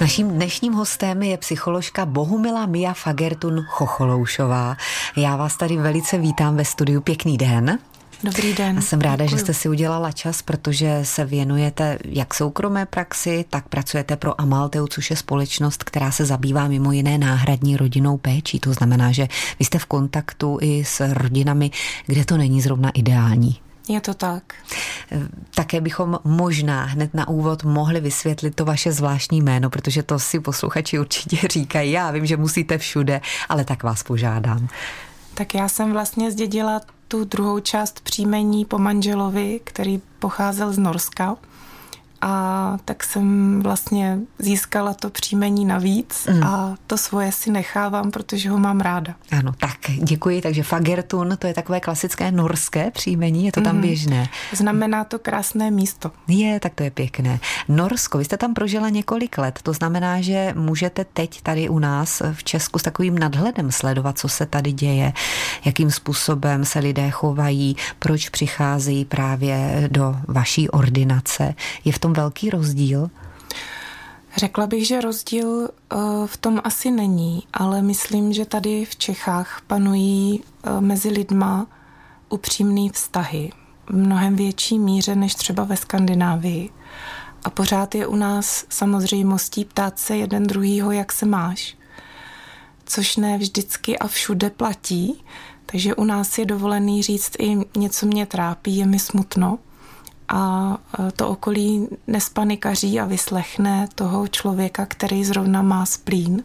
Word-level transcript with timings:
Naším 0.00 0.28
dnešním 0.28 0.72
hostem 0.72 1.22
je 1.22 1.36
psycholožka 1.36 2.06
Bohumila 2.06 2.66
Mia 2.66 2.92
Fagertun 2.92 3.64
Chocholoušová. 3.68 4.76
Já 5.16 5.36
vás 5.36 5.56
tady 5.56 5.76
velice 5.76 6.18
vítám 6.18 6.56
ve 6.56 6.64
studiu. 6.64 7.00
Pěkný 7.00 7.38
den. 7.38 7.78
Dobrý 8.24 8.54
den. 8.54 8.78
A 8.78 8.80
jsem 8.80 9.00
ráda, 9.00 9.24
Děkuji. 9.24 9.36
že 9.36 9.42
jste 9.42 9.54
si 9.54 9.68
udělala 9.68 10.12
čas, 10.12 10.42
protože 10.42 11.00
se 11.02 11.24
věnujete 11.24 11.98
jak 12.04 12.34
soukromé 12.34 12.86
praxi, 12.86 13.44
tak 13.50 13.68
pracujete 13.68 14.16
pro 14.16 14.40
Amalteu, 14.40 14.86
což 14.86 15.10
je 15.10 15.16
společnost, 15.16 15.84
která 15.84 16.10
se 16.10 16.24
zabývá 16.24 16.68
mimo 16.68 16.92
jiné 16.92 17.18
náhradní 17.18 17.76
rodinou 17.76 18.16
péčí. 18.16 18.60
To 18.60 18.72
znamená, 18.72 19.12
že 19.12 19.28
vy 19.58 19.64
jste 19.64 19.78
v 19.78 19.86
kontaktu 19.86 20.58
i 20.60 20.84
s 20.84 21.12
rodinami, 21.12 21.70
kde 22.06 22.24
to 22.24 22.36
není 22.36 22.60
zrovna 22.60 22.90
ideální. 22.90 23.60
Je 23.90 24.00
to 24.00 24.14
tak. 24.14 24.54
Také 25.54 25.80
bychom 25.80 26.18
možná 26.24 26.84
hned 26.84 27.14
na 27.14 27.28
úvod 27.28 27.64
mohli 27.64 28.00
vysvětlit 28.00 28.54
to 28.54 28.64
vaše 28.64 28.92
zvláštní 28.92 29.40
jméno, 29.40 29.70
protože 29.70 30.02
to 30.02 30.18
si 30.18 30.40
posluchači 30.40 30.98
určitě 30.98 31.48
říkají. 31.48 31.92
Já 31.92 32.10
vím, 32.10 32.26
že 32.26 32.36
musíte 32.36 32.78
všude, 32.78 33.20
ale 33.48 33.64
tak 33.64 33.82
vás 33.82 34.02
požádám. 34.02 34.68
Tak 35.34 35.54
já 35.54 35.68
jsem 35.68 35.92
vlastně 35.92 36.30
zdědila 36.30 36.80
tu 37.08 37.24
druhou 37.24 37.60
část 37.60 38.00
příjmení 38.00 38.64
po 38.64 38.78
manželovi, 38.78 39.60
který 39.64 40.00
pocházel 40.18 40.72
z 40.72 40.78
Norska 40.78 41.36
a 42.20 42.76
tak 42.84 43.04
jsem 43.04 43.60
vlastně 43.62 44.18
získala 44.38 44.94
to 44.94 45.10
příjmení 45.10 45.64
navíc 45.64 46.26
mm. 46.30 46.42
a 46.42 46.74
to 46.86 46.98
svoje 46.98 47.32
si 47.32 47.50
nechávám, 47.50 48.10
protože 48.10 48.50
ho 48.50 48.58
mám 48.58 48.80
ráda. 48.80 49.14
Ano, 49.38 49.52
tak 49.58 49.78
děkuji. 50.02 50.42
Takže 50.42 50.62
Fagertun, 50.62 51.36
to 51.38 51.46
je 51.46 51.54
takové 51.54 51.80
klasické 51.80 52.32
norské 52.32 52.90
příjmení, 52.90 53.46
je 53.46 53.52
to 53.52 53.60
tam 53.60 53.74
mm. 53.76 53.82
běžné. 53.82 54.28
Znamená 54.52 55.04
to 55.04 55.18
krásné 55.18 55.70
místo. 55.70 56.10
Je, 56.28 56.60
tak 56.60 56.74
to 56.74 56.82
je 56.82 56.90
pěkné. 56.90 57.40
Norsko, 57.68 58.18
vy 58.18 58.24
jste 58.24 58.36
tam 58.36 58.54
prožila 58.54 58.88
několik 58.88 59.38
let, 59.38 59.58
to 59.62 59.72
znamená, 59.72 60.20
že 60.20 60.54
můžete 60.56 61.04
teď 61.04 61.42
tady 61.42 61.68
u 61.68 61.78
nás 61.78 62.22
v 62.32 62.44
Česku 62.44 62.78
s 62.78 62.82
takovým 62.82 63.18
nadhledem 63.18 63.72
sledovat, 63.72 64.18
co 64.18 64.28
se 64.28 64.46
tady 64.46 64.72
děje, 64.72 65.12
jakým 65.64 65.90
způsobem 65.90 66.64
se 66.64 66.78
lidé 66.78 67.10
chovají, 67.10 67.76
proč 67.98 68.28
přicházejí 68.28 69.04
právě 69.04 69.88
do 69.92 70.16
vaší 70.28 70.70
ordinace. 70.70 71.54
Je 71.84 71.92
v 71.92 71.98
tom 71.98 72.12
velký 72.12 72.50
rozdíl? 72.50 73.10
Řekla 74.36 74.66
bych, 74.66 74.86
že 74.86 75.00
rozdíl 75.00 75.68
eh, 75.68 75.96
v 76.26 76.36
tom 76.36 76.60
asi 76.64 76.90
není, 76.90 77.42
ale 77.52 77.82
myslím, 77.82 78.32
že 78.32 78.44
tady 78.44 78.84
v 78.84 78.96
Čechách 78.96 79.60
panují 79.66 80.40
eh, 80.42 80.80
mezi 80.80 81.08
lidma 81.08 81.66
upřímné 82.28 82.88
vztahy 82.92 83.52
v 83.86 83.96
mnohem 83.96 84.36
větší 84.36 84.78
míře 84.78 85.16
než 85.16 85.34
třeba 85.34 85.64
ve 85.64 85.76
Skandinávii. 85.76 86.70
A 87.44 87.50
pořád 87.50 87.94
je 87.94 88.06
u 88.06 88.16
nás 88.16 88.64
samozřejmostí 88.68 89.64
ptát 89.64 89.98
se 89.98 90.16
jeden 90.16 90.46
druhýho, 90.46 90.92
jak 90.92 91.12
se 91.12 91.26
máš. 91.26 91.76
Což 92.84 93.16
ne 93.16 93.38
vždycky 93.38 93.98
a 93.98 94.06
všude 94.06 94.50
platí, 94.50 95.24
takže 95.72 95.94
u 95.94 96.04
nás 96.04 96.38
je 96.38 96.46
dovolený 96.46 97.02
říct 97.02 97.32
i 97.38 97.56
něco 97.76 98.06
mě 98.06 98.26
trápí, 98.26 98.76
je 98.76 98.86
mi 98.86 98.98
smutno 98.98 99.58
a 100.28 100.76
e, 100.98 101.12
to 101.12 101.28
okolí 101.28 101.88
nespanikaří 102.06 103.00
a 103.00 103.04
vyslechne 103.04 103.88
toho 103.94 104.28
člověka, 104.28 104.86
který 104.86 105.24
zrovna 105.24 105.62
má 105.62 105.86
splín. 105.86 106.42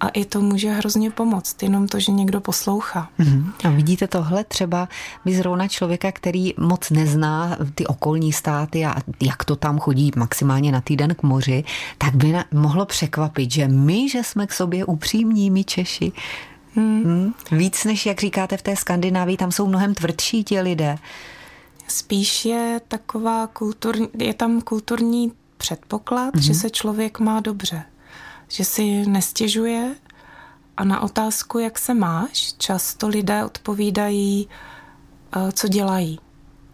A 0.00 0.08
i 0.08 0.24
to 0.24 0.40
může 0.40 0.70
hrozně 0.70 1.10
pomoct, 1.10 1.62
jenom 1.62 1.88
to, 1.88 2.00
že 2.00 2.12
někdo 2.12 2.40
poslouchá. 2.40 3.08
Mm-hmm. 3.20 3.52
A 3.64 3.70
vidíte 3.70 4.08
tohle 4.08 4.44
třeba 4.44 4.88
by 5.24 5.34
zrovna 5.34 5.68
člověka, 5.68 6.12
který 6.12 6.54
moc 6.58 6.90
nezná 6.90 7.56
ty 7.74 7.86
okolní 7.86 8.32
státy 8.32 8.86
a 8.86 8.94
jak 9.20 9.44
to 9.44 9.56
tam 9.56 9.78
chodí 9.78 10.10
maximálně 10.16 10.72
na 10.72 10.80
týden 10.80 11.14
k 11.14 11.22
moři, 11.22 11.64
tak 11.98 12.14
by 12.14 12.32
na, 12.32 12.44
mohlo 12.52 12.86
překvapit, 12.86 13.52
že 13.52 13.68
my, 13.68 14.08
že 14.08 14.22
jsme 14.22 14.46
k 14.46 14.52
sobě 14.52 14.84
upřímní, 14.84 15.50
my 15.50 15.64
Češi, 15.64 16.12
Hmm. 16.74 17.02
Hmm. 17.04 17.34
Víc 17.50 17.84
než, 17.84 18.06
jak 18.06 18.20
říkáte, 18.20 18.56
v 18.56 18.62
té 18.62 18.76
Skandinávii, 18.76 19.36
tam 19.36 19.52
jsou 19.52 19.66
mnohem 19.66 19.94
tvrdší 19.94 20.44
ti 20.44 20.60
lidé. 20.60 20.96
Spíš 21.88 22.44
je 22.44 22.80
taková 22.88 23.46
kulturní, 23.46 24.08
je 24.18 24.34
tam 24.34 24.60
kulturní 24.60 25.32
předpoklad, 25.56 26.34
mm-hmm. 26.34 26.40
že 26.40 26.54
se 26.54 26.70
člověk 26.70 27.18
má 27.18 27.40
dobře, 27.40 27.82
že 28.48 28.64
si 28.64 29.06
nestěžuje 29.06 29.94
a 30.76 30.84
na 30.84 31.00
otázku, 31.00 31.58
jak 31.58 31.78
se 31.78 31.94
máš, 31.94 32.54
často 32.58 33.08
lidé 33.08 33.44
odpovídají, 33.44 34.48
eh, 35.36 35.52
co 35.52 35.68
dělají. 35.68 36.18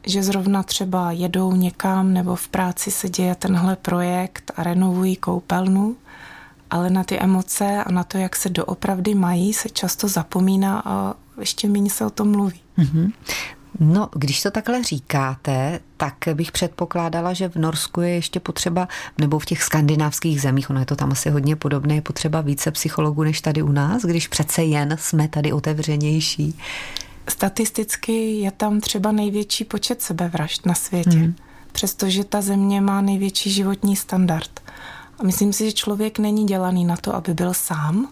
Že 0.06 0.22
zrovna 0.22 0.62
třeba 0.62 1.12
jedou 1.12 1.52
někam 1.52 2.12
nebo 2.12 2.36
v 2.36 2.48
práci 2.48 2.90
se 2.90 3.08
děje 3.08 3.34
tenhle 3.34 3.76
projekt 3.76 4.50
a 4.56 4.62
renovují 4.62 5.16
koupelnu, 5.16 5.96
ale 6.70 6.90
na 6.90 7.04
ty 7.04 7.18
emoce 7.18 7.84
a 7.86 7.92
na 7.92 8.04
to, 8.04 8.18
jak 8.18 8.36
se 8.36 8.48
doopravdy 8.48 9.14
mají, 9.14 9.52
se 9.52 9.68
často 9.68 10.08
zapomíná 10.08 10.82
a 10.84 11.14
ještě 11.40 11.68
méně 11.68 11.90
se 11.90 12.06
o 12.06 12.10
tom 12.10 12.30
mluví. 12.30 12.60
Mm-hmm. 12.78 13.12
No, 13.80 14.08
když 14.14 14.42
to 14.42 14.50
takhle 14.50 14.82
říkáte, 14.82 15.80
tak 15.96 16.14
bych 16.34 16.52
předpokládala, 16.52 17.32
že 17.32 17.48
v 17.48 17.56
Norsku 17.56 18.00
je 18.00 18.08
ještě 18.08 18.40
potřeba, 18.40 18.88
nebo 19.18 19.38
v 19.38 19.44
těch 19.44 19.62
skandinávských 19.62 20.40
zemích, 20.40 20.70
ono 20.70 20.80
je 20.80 20.86
to 20.86 20.96
tam 20.96 21.12
asi 21.12 21.30
hodně 21.30 21.56
podobné, 21.56 21.94
je 21.94 22.02
potřeba 22.02 22.40
více 22.40 22.70
psychologů 22.70 23.22
než 23.22 23.40
tady 23.40 23.62
u 23.62 23.72
nás, 23.72 24.02
když 24.02 24.28
přece 24.28 24.62
jen 24.62 24.96
jsme 25.00 25.28
tady 25.28 25.52
otevřenější. 25.52 26.58
Statisticky 27.28 28.12
je 28.40 28.50
tam 28.50 28.80
třeba 28.80 29.12
největší 29.12 29.64
počet 29.64 30.02
sebevražd 30.02 30.66
na 30.66 30.74
světě, 30.74 31.18
hmm. 31.18 31.34
přestože 31.72 32.24
ta 32.24 32.40
země 32.40 32.80
má 32.80 33.00
největší 33.00 33.50
životní 33.50 33.96
standard. 33.96 34.60
A 35.18 35.24
myslím 35.24 35.52
si, 35.52 35.64
že 35.64 35.72
člověk 35.72 36.18
není 36.18 36.46
dělaný 36.46 36.84
na 36.84 36.96
to, 36.96 37.14
aby 37.14 37.34
byl 37.34 37.54
sám, 37.54 38.08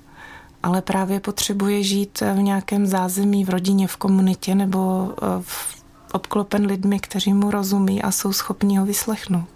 ale 0.63 0.83
právě 0.83 1.21
potřebuje 1.21 1.83
žít 1.83 2.21
v 2.21 2.39
nějakém 2.43 2.87
zázemí, 2.87 3.45
v 3.45 3.51
rodině, 3.51 3.89
v 3.89 3.97
komunitě 3.97 4.55
nebo 4.55 5.13
eh, 5.23 5.27
v 5.41 5.77
obklopen 6.13 6.67
lidmi, 6.67 7.01
kteří 7.01 7.33
mu 7.33 7.51
rozumí 7.51 8.03
a 8.03 8.11
jsou 8.11 8.33
schopni 8.33 8.79
ho 8.79 8.87
vyslechnout. 8.87 9.49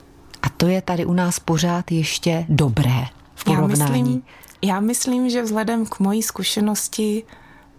A 0.42 0.48
to 0.48 0.66
je 0.66 0.82
tady 0.82 1.04
u 1.04 1.12
nás 1.12 1.38
pořád 1.38 1.92
ještě 1.92 2.46
dobré 2.48 3.04
v 3.34 3.44
porovnání. 3.44 3.80
Já 3.80 3.96
myslím, 3.96 4.22
já 4.62 4.80
myslím 4.80 5.30
že 5.30 5.42
vzhledem 5.42 5.86
k 5.86 5.98
mojí 5.98 6.22
zkušenosti 6.22 7.22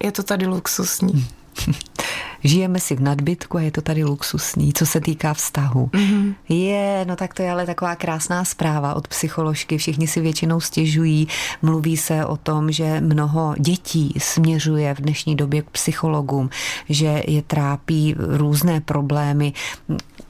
je 0.04 0.12
to 0.12 0.24
tady 0.24 0.48
luxusní. 0.48 1.28
žijeme 2.44 2.80
si 2.80 2.96
v 2.96 3.02
nadbytku 3.02 3.58
a 3.58 3.62
je 3.62 3.72
to 3.72 3.82
tady 3.82 4.04
luxusní, 4.04 4.74
co 4.74 4.86
se 4.86 5.02
týká 5.02 5.34
vztahu. 5.34 5.86
Mm-hmm. 5.86 6.36
Je, 6.50 7.06
no 7.08 7.16
tak 7.16 7.34
to 7.34 7.42
je 7.42 7.52
ale 7.52 7.66
taková 7.66 7.96
krásná 7.96 8.46
zpráva 8.46 8.94
od 8.94 9.08
psycholožky. 9.08 9.78
Všichni 9.78 10.08
si 10.08 10.22
většinou 10.22 10.60
stěžují, 10.60 11.28
mluví 11.62 11.98
se 11.98 12.26
o 12.26 12.38
tom, 12.38 12.72
že 12.72 13.02
mnoho 13.02 13.56
dětí 13.60 14.14
směřuje 14.18 14.94
v 14.96 15.02
dnešní 15.02 15.36
době 15.36 15.62
k 15.62 15.70
psychologům, 15.70 16.50
že 16.90 17.24
je 17.28 17.42
trápí 17.42 18.16
různé 18.18 18.82
problémy. 18.82 19.54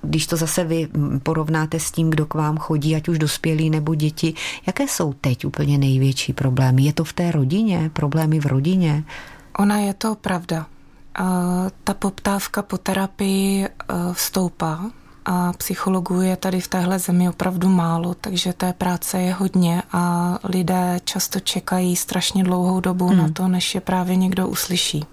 Když 0.02 0.28
to 0.28 0.38
zase 0.38 0.64
vy 0.64 0.88
porovnáte 1.24 1.80
s 1.80 1.92
tím, 1.92 2.10
kdo 2.10 2.26
k 2.26 2.34
vám 2.34 2.58
chodí, 2.58 2.96
ať 2.96 3.10
už 3.10 3.20
dospělí 3.20 3.70
nebo 3.70 3.96
děti, 3.96 4.34
jaké 4.68 4.88
jsou 4.88 5.14
teď 5.14 5.46
úplně 5.46 5.78
největší 5.78 6.34
problémy? 6.34 6.84
Je 6.84 6.94
to 6.94 7.04
v 7.04 7.14
té 7.14 7.32
rodině, 7.32 7.90
problémy 7.94 8.40
v 8.40 8.46
rodině? 8.46 9.04
Ona 9.58 9.78
je 9.78 9.94
to 9.94 10.16
pravda 10.16 10.66
ta 11.84 11.94
poptávka 11.94 12.62
po 12.62 12.78
terapii 12.78 13.68
vstoupá 14.14 14.80
e, 14.86 15.02
a 15.26 15.54
psychologů 15.54 16.22
je 16.22 16.36
tady 16.36 16.62
v 16.62 16.68
téhle 16.68 17.00
zemi 17.00 17.30
opravdu 17.30 17.70
málo, 17.70 18.14
takže 18.14 18.54
té 18.54 18.74
práce 18.74 19.22
je 19.22 19.34
hodně 19.34 19.84
a 19.92 20.38
lidé 20.44 21.00
často 21.04 21.40
čekají 21.40 21.96
strašně 21.96 22.44
dlouhou 22.44 22.80
dobu 22.80 23.08
hmm. 23.08 23.18
na 23.18 23.30
to, 23.30 23.48
než 23.48 23.76
je 23.76 23.82
právě 23.82 24.16
někdo 24.16 24.48
uslyší. 24.48 25.06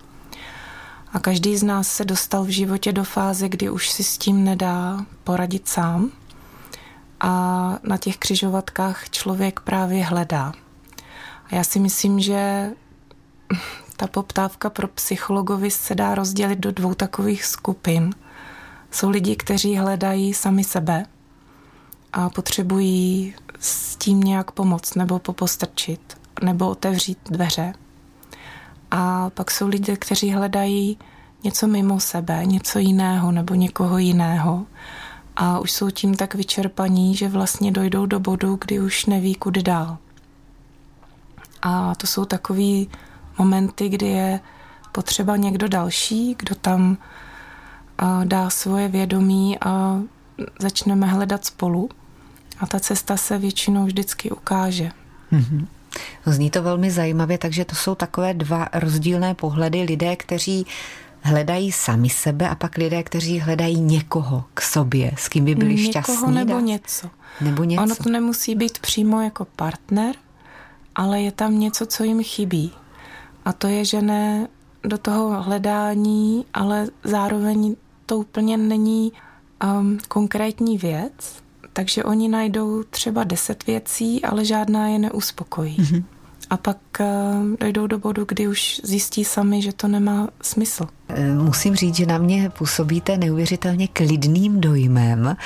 A 1.13 1.19
každý 1.19 1.57
z 1.57 1.63
nás 1.63 1.89
se 1.89 2.05
dostal 2.05 2.45
v 2.45 2.49
životě 2.49 2.93
do 2.93 3.05
fáze, 3.05 3.49
kdy 3.49 3.71
už 3.71 3.91
si 3.91 4.05
s 4.05 4.19
tím 4.19 4.45
nedá 4.45 5.07
poradit 5.25 5.69
sám. 5.69 6.11
A 7.21 7.79
na 7.83 7.97
těch 7.97 8.17
křižovatkách 8.17 9.11
člověk 9.11 9.61
právě 9.61 10.05
hledá. 10.05 10.53
A 11.51 11.55
já 11.55 11.65
si 11.65 11.79
myslím, 11.81 12.21
že 12.21 12.71
ta 13.99 14.07
poptávka 14.07 14.71
pro 14.71 14.89
psychologovi 14.89 15.71
se 15.71 15.95
dá 15.95 16.15
rozdělit 16.15 16.59
do 16.59 16.73
dvou 16.73 16.95
takových 16.95 17.45
skupin. 17.45 18.15
Jsou 18.91 19.11
lidi, 19.11 19.37
kteří 19.37 19.77
hledají 19.77 20.35
sami 20.35 20.65
sebe 20.65 21.07
a 22.13 22.31
potřebují 22.31 23.35
s 23.61 23.97
tím 23.97 24.21
nějak 24.21 24.51
pomoct 24.51 24.95
nebo 24.95 25.19
popostrčit 25.19 26.19
nebo 26.43 26.69
otevřít 26.69 27.19
dveře. 27.31 27.73
A 28.91 29.31
pak 29.31 29.51
jsou 29.51 29.69
lidé, 29.69 29.97
kteří 29.97 30.33
hledají 30.33 30.99
něco 31.45 31.67
mimo 31.67 32.01
sebe, 32.01 32.47
něco 32.47 32.79
jiného 32.79 33.33
nebo 33.33 33.55
někoho 33.55 33.99
jiného. 33.99 34.67
A 35.37 35.59
už 35.59 35.73
jsou 35.73 35.91
tím 35.91 36.15
tak 36.17 36.35
vyčerpaní, 36.35 37.15
že 37.17 37.29
vlastně 37.29 37.73
dojdou 37.73 38.07
do 38.07 38.21
bodu, 38.21 38.59
kdy 38.61 38.81
už 38.81 39.07
neví, 39.07 39.35
kudy 39.35 39.63
dál. 39.63 39.99
A 41.63 41.95
to 41.95 42.07
jsou 42.07 42.25
takový 42.25 42.91
momenty, 43.39 43.89
kdy 43.89 44.07
je 44.07 44.41
potřeba 44.93 45.37
někdo 45.37 45.69
další, 45.69 46.37
kdo 46.39 46.55
tam 46.55 46.97
dá 48.25 48.51
svoje 48.51 48.89
vědomí 48.89 49.59
a 49.61 50.01
začneme 50.59 51.07
hledat 51.07 51.45
spolu. 51.45 51.91
A 52.61 52.67
ta 52.67 52.81
cesta 52.81 53.17
se 53.17 53.39
většinou 53.39 53.85
vždycky 53.85 54.31
ukáže. 54.31 54.91
Mm-hmm. 55.33 55.67
Zní 56.27 56.51
to 56.51 56.63
velmi 56.63 56.91
zajímavě, 56.91 57.39
takže 57.39 57.65
to 57.65 57.75
jsou 57.75 57.95
takové 57.95 58.35
dva 58.35 58.69
rozdílné 58.73 59.35
pohledy 59.35 59.83
lidé, 59.83 60.17
kteří 60.17 60.67
hledají 61.21 61.73
sami 61.73 62.09
sebe 62.09 62.49
a 62.49 62.55
pak 62.55 62.77
lidé, 62.77 63.03
kteří 63.03 63.41
hledají 63.41 63.81
někoho 63.81 64.45
k 64.55 64.61
sobě, 64.61 65.13
s 65.17 65.29
kým 65.29 65.45
by 65.45 65.55
byli 65.55 65.75
někoho 65.75 65.91
šťastní. 65.91 66.35
nebo 66.35 66.61
něco. 66.61 67.11
Nebo 67.41 67.65
něco. 67.65 67.83
Ono 67.83 67.95
to 67.95 68.11
nemusí 68.11 68.55
být 68.55 68.79
přímo 68.79 69.23
jako 69.23 69.45
partner, 69.45 70.15
ale 70.95 71.21
je 71.21 71.33
tam 71.33 71.59
něco, 71.59 71.87
co 71.87 72.05
jim 72.05 72.25
chybí. 72.25 72.73
A 73.49 73.53
to 73.53 73.67
je, 73.67 73.85
že 73.85 74.03
ne 74.03 74.49
do 74.85 74.99
toho 74.99 75.43
hledání, 75.43 76.45
ale 76.55 76.87
zároveň 77.05 77.77
to 78.07 78.19
úplně 78.19 78.57
není 78.57 79.13
um, 79.65 79.99
konkrétní 80.09 80.79
věc, 80.79 81.13
takže 81.73 82.05
oni 82.05 82.29
najdou 82.29 82.83
třeba 82.83 83.25
deset 83.25 83.67
věcí, 83.67 84.25
ale 84.25 84.45
žádná 84.45 84.89
je 84.89 84.99
neuspokojí. 84.99 85.77
Mm-hmm. 85.77 86.05
A 86.51 86.57
pak 86.57 86.77
uh, 87.01 87.07
dojdou 87.61 87.87
do 87.87 87.99
bodu, 87.99 88.25
kdy 88.29 88.49
už 88.49 88.81
zjistí 88.85 89.25
sami, 89.25 89.63
že 89.63 89.73
to 89.73 89.89
nemá 89.89 90.29
smysl. 90.43 90.87
Musím 91.43 91.75
říct, 91.75 91.97
že 91.97 92.07
na 92.07 92.19
mě 92.19 92.51
působíte 92.51 93.17
neuvěřitelně 93.17 93.89
klidným 93.89 94.61
dojmem. 94.61 95.37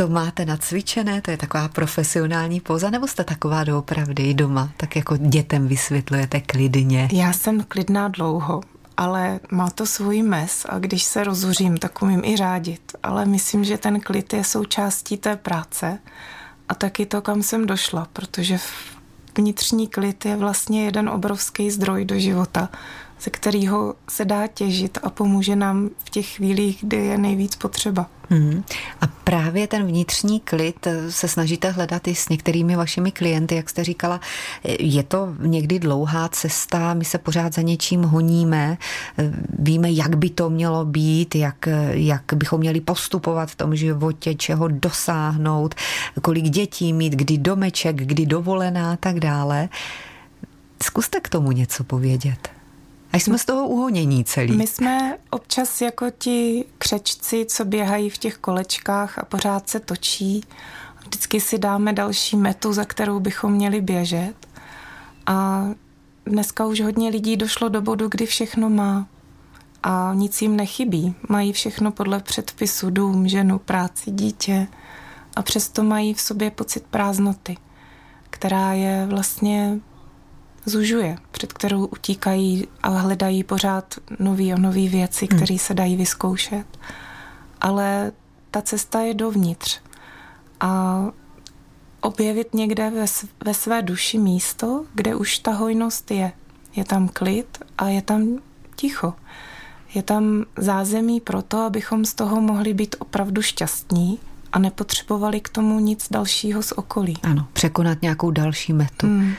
To 0.00 0.08
máte 0.08 0.44
nacvičené, 0.44 1.20
to 1.20 1.30
je 1.30 1.36
taková 1.36 1.68
profesionální 1.68 2.60
poza, 2.60 2.90
nebo 2.90 3.06
jste 3.06 3.24
taková 3.24 3.64
doopravdy 3.64 4.34
doma, 4.34 4.70
tak 4.76 4.96
jako 4.96 5.16
dětem 5.16 5.68
vysvětlujete 5.68 6.40
klidně? 6.40 7.08
Já 7.12 7.32
jsem 7.32 7.64
klidná 7.68 8.08
dlouho, 8.08 8.60
ale 8.96 9.40
má 9.50 9.70
to 9.70 9.86
svůj 9.86 10.22
mes 10.22 10.66
a 10.68 10.78
když 10.78 11.02
se 11.02 11.24
rozuřím, 11.24 11.76
tak 11.76 12.02
umím 12.02 12.24
i 12.24 12.36
řádit. 12.36 12.92
Ale 13.02 13.26
myslím, 13.26 13.64
že 13.64 13.78
ten 13.78 14.00
klid 14.00 14.32
je 14.32 14.44
součástí 14.44 15.16
té 15.16 15.36
práce 15.36 15.98
a 16.68 16.74
taky 16.74 17.06
to, 17.06 17.22
kam 17.22 17.42
jsem 17.42 17.66
došla, 17.66 18.08
protože 18.12 18.58
vnitřní 19.38 19.88
klid 19.88 20.24
je 20.24 20.36
vlastně 20.36 20.84
jeden 20.84 21.08
obrovský 21.08 21.70
zdroj 21.70 22.04
do 22.04 22.18
života, 22.18 22.68
ze 23.22 23.30
kterého 23.30 23.94
se 24.08 24.24
dá 24.24 24.46
těžit 24.46 24.98
a 25.02 25.10
pomůže 25.10 25.56
nám 25.56 25.90
v 26.04 26.10
těch 26.10 26.28
chvílích, 26.28 26.78
kdy 26.82 26.96
je 26.96 27.18
nejvíc 27.18 27.56
potřeba. 27.56 28.06
Hmm. 28.32 28.64
A 29.00 29.06
právě 29.06 29.66
ten 29.66 29.86
vnitřní 29.86 30.40
klid 30.40 30.86
se 31.08 31.28
snažíte 31.28 31.70
hledat 31.70 32.08
i 32.08 32.14
s 32.14 32.28
některými 32.28 32.76
vašimi 32.76 33.12
klienty, 33.12 33.54
jak 33.54 33.70
jste 33.70 33.84
říkala, 33.84 34.20
je 34.78 35.02
to 35.02 35.34
někdy 35.38 35.78
dlouhá 35.78 36.28
cesta, 36.28 36.94
my 36.94 37.04
se 37.04 37.18
pořád 37.18 37.54
za 37.54 37.62
něčím 37.62 38.02
honíme, 38.02 38.78
víme, 39.58 39.90
jak 39.90 40.16
by 40.16 40.30
to 40.30 40.50
mělo 40.50 40.84
být, 40.84 41.34
jak, 41.34 41.68
jak 41.90 42.22
bychom 42.34 42.60
měli 42.60 42.80
postupovat 42.80 43.50
v 43.50 43.56
tom 43.56 43.76
životě, 43.76 44.34
čeho 44.34 44.68
dosáhnout, 44.68 45.74
kolik 46.22 46.44
dětí 46.44 46.92
mít, 46.92 47.12
kdy 47.12 47.38
domeček, 47.38 47.96
kdy 47.96 48.26
dovolená 48.26 48.92
a 48.92 48.96
tak 48.96 49.20
dále. 49.20 49.68
Zkuste 50.82 51.20
k 51.20 51.28
tomu 51.28 51.52
něco 51.52 51.84
povědět. 51.84 52.59
A 53.12 53.16
jsme 53.16 53.38
z 53.38 53.44
toho 53.44 53.68
uhonění 53.68 54.24
celý. 54.24 54.56
My 54.56 54.66
jsme 54.66 55.18
občas 55.30 55.80
jako 55.80 56.06
ti 56.18 56.64
křečci, 56.78 57.46
co 57.48 57.64
běhají 57.64 58.10
v 58.10 58.18
těch 58.18 58.36
kolečkách 58.36 59.18
a 59.18 59.24
pořád 59.24 59.68
se 59.68 59.80
točí. 59.80 60.40
Vždycky 61.00 61.40
si 61.40 61.58
dáme 61.58 61.92
další 61.92 62.36
metu, 62.36 62.72
za 62.72 62.84
kterou 62.84 63.20
bychom 63.20 63.52
měli 63.52 63.80
běžet. 63.80 64.34
A 65.26 65.68
dneska 66.26 66.66
už 66.66 66.80
hodně 66.80 67.10
lidí 67.10 67.36
došlo 67.36 67.68
do 67.68 67.82
bodu, 67.82 68.08
kdy 68.08 68.26
všechno 68.26 68.70
má 68.70 69.06
a 69.82 70.12
nic 70.14 70.42
jim 70.42 70.56
nechybí. 70.56 71.14
Mají 71.28 71.52
všechno 71.52 71.92
podle 71.92 72.20
předpisu, 72.20 72.90
dům, 72.90 73.28
ženu, 73.28 73.58
práci, 73.58 74.10
dítě 74.10 74.66
a 75.36 75.42
přesto 75.42 75.82
mají 75.82 76.14
v 76.14 76.20
sobě 76.20 76.50
pocit 76.50 76.84
prázdnoty, 76.90 77.56
která 78.30 78.72
je 78.72 79.06
vlastně 79.06 79.80
zužuje, 80.64 81.16
před 81.30 81.52
kterou 81.52 81.86
utíkají 81.86 82.68
a 82.82 82.88
hledají 82.88 83.44
pořád 83.44 83.94
nový 84.18 84.52
a 84.52 84.58
nový 84.58 84.88
věci, 84.88 85.28
hmm. 85.30 85.40
které 85.40 85.58
se 85.58 85.74
dají 85.74 85.96
vyzkoušet. 85.96 86.66
Ale 87.60 88.12
ta 88.50 88.62
cesta 88.62 89.00
je 89.00 89.14
dovnitř. 89.14 89.80
A 90.60 91.04
objevit 92.00 92.54
někde 92.54 92.90
ve, 92.90 93.04
ve 93.44 93.54
své 93.54 93.82
duši 93.82 94.18
místo, 94.18 94.84
kde 94.94 95.14
už 95.14 95.38
ta 95.38 95.52
hojnost 95.52 96.10
je. 96.10 96.32
Je 96.76 96.84
tam 96.84 97.08
klid 97.08 97.58
a 97.78 97.88
je 97.88 98.02
tam 98.02 98.38
ticho. 98.76 99.14
Je 99.94 100.02
tam 100.02 100.44
zázemí 100.58 101.20
pro 101.20 101.42
to, 101.42 101.58
abychom 101.58 102.04
z 102.04 102.14
toho 102.14 102.40
mohli 102.40 102.74
být 102.74 102.96
opravdu 102.98 103.42
šťastní 103.42 104.18
a 104.52 104.58
nepotřebovali 104.58 105.40
k 105.40 105.48
tomu 105.48 105.80
nic 105.80 106.06
dalšího 106.10 106.62
z 106.62 106.72
okolí. 106.72 107.16
Ano, 107.22 107.46
překonat 107.52 108.02
nějakou 108.02 108.30
další 108.30 108.72
metu. 108.72 109.06
Hmm. 109.06 109.32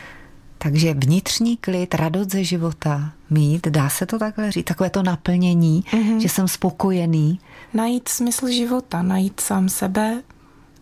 Takže 0.63 0.93
vnitřní 0.93 1.57
klid, 1.57 1.95
radost 1.95 2.31
ze 2.31 2.43
života 2.43 3.11
mít, 3.29 3.67
dá 3.67 3.89
se 3.89 4.05
to 4.05 4.19
takhle 4.19 4.51
říct, 4.51 4.65
takové 4.65 4.89
to 4.89 5.03
naplnění, 5.03 5.83
mm-hmm. 5.91 6.17
že 6.17 6.29
jsem 6.29 6.47
spokojený. 6.47 7.39
Najít 7.73 8.07
smysl 8.07 8.47
života, 8.47 9.01
najít 9.01 9.39
sám 9.39 9.69
sebe 9.69 10.21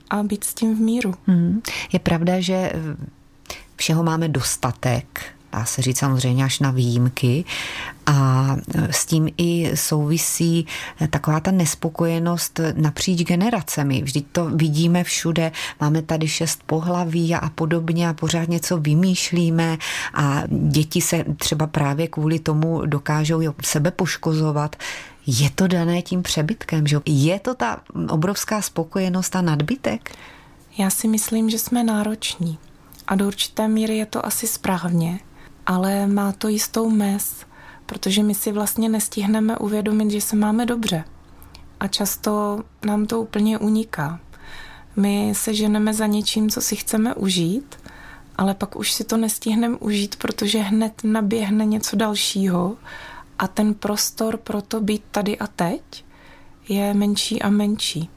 a 0.09 0.23
být 0.23 0.43
s 0.43 0.53
tím 0.53 0.75
v 0.75 0.79
míru. 0.79 1.13
Mm. 1.27 1.61
Je 1.93 1.99
pravda, 1.99 2.39
že 2.39 2.71
všeho 3.75 4.03
máme 4.03 4.27
dostatek, 4.29 5.21
dá 5.53 5.65
se 5.65 5.81
říct 5.81 5.97
samozřejmě 5.97 6.43
až 6.43 6.59
na 6.59 6.71
výjimky. 6.71 7.45
A 8.05 8.55
s 8.89 9.05
tím 9.05 9.29
i 9.37 9.71
souvisí 9.75 10.65
taková 11.09 11.39
ta 11.39 11.51
nespokojenost 11.51 12.59
napříč 12.75 13.21
generacemi. 13.21 14.01
Vždyť 14.01 14.25
to 14.31 14.45
vidíme 14.45 15.03
všude, 15.03 15.51
máme 15.81 16.01
tady 16.01 16.27
šest 16.27 16.63
pohlaví 16.65 17.35
a 17.35 17.49
podobně 17.49 18.09
a 18.09 18.13
pořád 18.13 18.49
něco 18.49 18.77
vymýšlíme 18.77 19.77
a 20.13 20.43
děti 20.47 21.01
se 21.01 21.25
třeba 21.37 21.67
právě 21.67 22.07
kvůli 22.07 22.39
tomu 22.39 22.85
dokážou 22.85 23.41
sebe 23.63 23.91
poškozovat. 23.91 24.75
Je 25.27 25.49
to 25.49 25.67
dané 25.67 26.01
tím 26.01 26.23
přebytkem, 26.23 26.87
že 26.87 26.99
je 27.05 27.39
to 27.39 27.55
ta 27.55 27.81
obrovská 28.09 28.61
spokojenost 28.61 29.35
a 29.35 29.41
nadbytek? 29.41 30.15
Já 30.77 30.89
si 30.89 31.07
myslím, 31.07 31.49
že 31.49 31.59
jsme 31.59 31.83
nároční. 31.83 32.57
A 33.07 33.15
do 33.15 33.27
určité 33.27 33.67
míry 33.67 33.97
je 33.97 34.05
to 34.05 34.25
asi 34.25 34.47
správně, 34.47 35.19
ale 35.69 36.07
má 36.07 36.31
to 36.31 36.47
jistou 36.47 36.89
mez, 36.89 37.45
protože 37.85 38.23
my 38.23 38.35
si 38.35 38.51
vlastně 38.51 38.89
nestihneme 38.89 39.57
uvědomit, 39.57 40.11
že 40.11 40.21
se 40.21 40.35
máme 40.35 40.65
dobře. 40.65 41.03
A 41.79 41.87
často 41.87 42.63
nám 42.85 43.05
to 43.05 43.21
úplně 43.21 43.57
uniká. 43.57 44.19
My 44.95 45.33
se 45.35 45.53
ženeme 45.53 45.93
za 45.93 46.05
něčím, 46.05 46.49
co 46.49 46.61
si 46.61 46.75
chceme 46.75 47.15
užít, 47.15 47.75
ale 48.37 48.53
pak 48.53 48.75
už 48.75 48.91
si 48.91 49.03
to 49.03 49.17
nestihneme 49.17 49.77
užít, 49.77 50.15
protože 50.15 50.59
hned 50.59 50.93
naběhne 51.03 51.65
něco 51.65 51.95
dalšího 51.95 52.77
a 53.39 53.47
ten 53.47 53.73
prostor 53.73 54.37
pro 54.37 54.61
to 54.61 54.81
být 54.81 55.03
tady 55.11 55.37
a 55.37 55.47
teď 55.47 56.05
je 56.69 56.93
menší 56.93 57.41
a 57.41 57.49
menší 57.49 58.09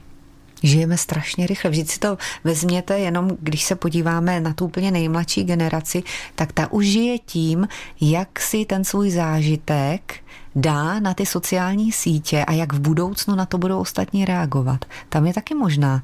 žijeme 0.63 0.97
strašně 0.97 1.47
rychle. 1.47 1.71
Vždyť 1.71 1.91
si 1.91 1.99
to 1.99 2.19
vezměte 2.45 2.99
jenom, 2.99 3.31
když 3.41 3.65
se 3.65 3.75
podíváme 3.75 4.41
na 4.41 4.53
tu 4.53 4.65
úplně 4.65 4.91
nejmladší 4.91 5.45
generaci, 5.45 6.03
tak 6.35 6.53
ta 6.53 6.73
už 6.73 6.87
žije 6.87 7.19
tím, 7.19 7.69
jak 8.01 8.41
si 8.41 8.65
ten 8.65 8.85
svůj 8.85 9.11
zážitek 9.11 10.15
dá 10.57 11.01
na 11.01 11.15
ty 11.15 11.27
sociální 11.27 11.93
sítě 11.93 12.45
a 12.45 12.53
jak 12.53 12.73
v 12.73 12.81
budoucnu 12.81 13.35
na 13.35 13.47
to 13.47 13.59
budou 13.59 13.81
ostatní 13.81 14.25
reagovat. 14.25 14.85
Tam 15.09 15.27
je 15.27 15.35
taky 15.35 15.55
možná 15.55 16.03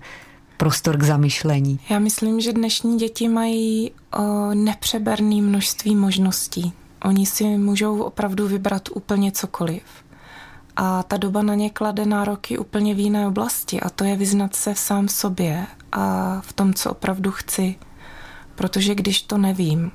prostor 0.57 0.97
k 0.97 1.03
zamyšlení. 1.03 1.81
Já 1.91 1.99
myslím, 1.99 2.41
že 2.41 2.53
dnešní 2.53 2.99
děti 2.99 3.29
mají 3.29 3.91
o, 4.19 4.55
nepřeberné 4.55 5.43
množství 5.43 5.97
možností. 5.97 6.73
Oni 7.05 7.27
si 7.27 7.45
můžou 7.45 8.03
opravdu 8.03 8.49
vybrat 8.49 8.83
úplně 8.95 9.33
cokoliv 9.33 9.83
a 10.81 11.03
ta 11.03 11.17
doba 11.17 11.43
na 11.43 11.55
ně 11.55 11.71
klade 11.71 12.07
nároky 12.07 12.59
úplně 12.59 12.95
v 12.95 12.99
jiné 12.99 13.27
oblasti 13.27 13.81
a 13.81 13.91
to 13.91 14.05
je 14.05 14.17
vyznat 14.17 14.57
se 14.57 14.75
v 14.75 14.79
sám 14.79 15.09
sobě 15.09 15.67
a 15.93 16.37
v 16.41 16.53
tom, 16.53 16.75
co 16.75 16.91
opravdu 16.91 17.31
chci. 17.31 17.75
Protože 18.55 18.95
když 18.95 19.23
to 19.23 19.39
nevím, 19.39 19.91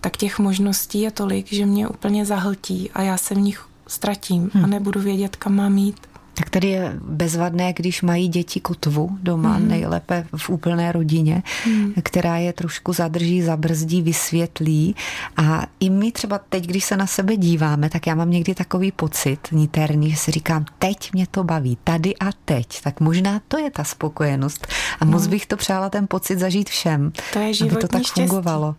tak 0.00 0.16
těch 0.16 0.38
možností 0.38 1.00
je 1.00 1.10
tolik, 1.10 1.52
že 1.52 1.66
mě 1.66 1.88
úplně 1.88 2.26
zahltí 2.26 2.90
a 2.90 3.02
já 3.02 3.16
se 3.16 3.34
v 3.34 3.38
nich 3.38 3.66
ztratím 3.86 4.50
hmm. 4.54 4.64
a 4.64 4.66
nebudu 4.66 5.00
vědět, 5.00 5.36
kam 5.36 5.54
mám 5.54 5.78
jít. 5.78 6.06
Tak 6.34 6.50
tady 6.50 6.68
je 6.68 6.98
bezvadné, 7.02 7.72
když 7.72 8.02
mají 8.02 8.28
děti 8.28 8.60
kotvu 8.60 9.18
doma, 9.22 9.58
mm. 9.58 9.68
nejlépe 9.68 10.26
v 10.36 10.50
úplné 10.50 10.92
rodině, 10.92 11.42
mm. 11.66 11.92
která 12.02 12.36
je 12.36 12.52
trošku 12.52 12.92
zadrží, 12.92 13.42
zabrzdí, 13.42 14.02
vysvětlí. 14.02 14.96
A 15.36 15.66
i 15.80 15.90
my 15.90 16.12
třeba 16.12 16.38
teď, 16.38 16.66
když 16.66 16.84
se 16.84 16.96
na 16.96 17.06
sebe 17.06 17.36
díváme, 17.36 17.90
tak 17.90 18.06
já 18.06 18.14
mám 18.14 18.30
někdy 18.30 18.54
takový 18.54 18.92
pocit 18.92 19.38
niterný, 19.52 20.10
že 20.10 20.16
si 20.16 20.30
říkám, 20.30 20.64
teď 20.78 21.12
mě 21.12 21.26
to 21.30 21.44
baví, 21.44 21.78
tady 21.84 22.16
a 22.16 22.30
teď. 22.44 22.82
Tak 22.82 23.00
možná 23.00 23.40
to 23.48 23.58
je 23.58 23.70
ta 23.70 23.84
spokojenost. 23.84 24.66
A 25.00 25.04
moc 25.04 25.24
no. 25.24 25.30
bych 25.30 25.46
to 25.46 25.56
přála 25.56 25.90
ten 25.90 26.06
pocit 26.06 26.38
zažít 26.38 26.70
všem, 26.70 27.12
to 27.32 27.38
je 27.38 27.52
aby 27.60 27.76
to 27.76 27.88
tak 27.88 28.02
štěstí. 28.02 28.20
fungovalo. 28.20 28.74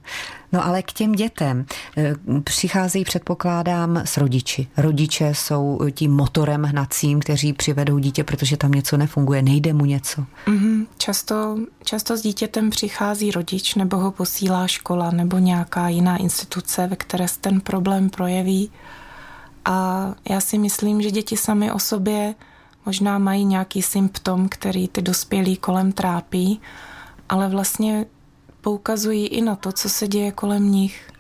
No 0.53 0.65
ale 0.65 0.81
k 0.81 0.91
těm 0.93 1.11
dětem 1.11 1.65
eh, 1.97 2.13
přicházejí, 2.43 3.05
předpokládám, 3.05 3.97
s 3.97 4.17
rodiči. 4.17 4.67
Rodiče 4.77 5.29
jsou 5.33 5.79
tím 5.91 6.11
motorem 6.11 6.63
hnacím, 6.63 7.19
kteří 7.19 7.53
přivedou 7.53 7.99
dítě, 7.99 8.23
protože 8.23 8.57
tam 8.57 8.71
něco 8.71 8.97
nefunguje, 8.97 9.41
nejde 9.41 9.73
mu 9.73 9.85
něco. 9.85 10.25
Mm-hmm. 10.45 10.85
Často, 10.97 11.57
často 11.83 12.17
s 12.17 12.21
dítětem 12.21 12.69
přichází 12.69 13.31
rodič, 13.31 13.75
nebo 13.75 13.97
ho 13.97 14.11
posílá 14.11 14.67
škola, 14.67 15.11
nebo 15.11 15.37
nějaká 15.37 15.89
jiná 15.89 16.17
instituce, 16.17 16.87
ve 16.87 16.95
které 16.95 17.27
se 17.27 17.39
ten 17.39 17.61
problém 17.61 18.09
projeví. 18.09 18.71
A 19.65 20.07
já 20.29 20.41
si 20.41 20.57
myslím, 20.57 21.01
že 21.01 21.11
děti 21.11 21.37
sami 21.37 21.71
o 21.71 21.79
sobě 21.79 22.35
možná 22.85 23.17
mají 23.17 23.45
nějaký 23.45 23.81
symptom, 23.81 24.49
který 24.49 24.87
ty 24.87 25.01
dospělí 25.01 25.57
kolem 25.57 25.91
trápí, 25.91 26.61
ale 27.29 27.49
vlastně 27.49 28.05
poukazují 28.63 29.27
i 29.27 29.41
na 29.41 29.55
to, 29.55 29.71
co 29.71 29.89
se 29.89 30.07
děje 30.07 30.31
kolem 30.31 30.71
nich. 30.71 31.11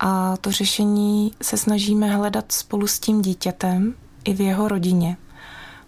A 0.00 0.36
to 0.36 0.52
řešení 0.52 1.32
se 1.42 1.56
snažíme 1.56 2.10
hledat 2.10 2.52
spolu 2.52 2.86
s 2.86 2.98
tím 2.98 3.22
dítětem 3.22 3.94
i 4.24 4.32
v 4.34 4.40
jeho 4.40 4.68
rodině. 4.68 5.16